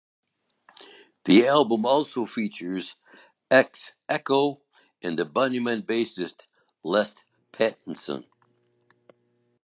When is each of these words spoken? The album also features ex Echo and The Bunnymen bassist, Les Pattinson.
The 1.25 1.45
album 1.45 1.85
also 1.85 2.25
features 2.25 2.95
ex 3.51 3.91
Echo 4.09 4.59
and 5.03 5.19
The 5.19 5.27
Bunnymen 5.27 5.83
bassist, 5.83 6.47
Les 6.81 7.13
Pattinson. 7.53 8.25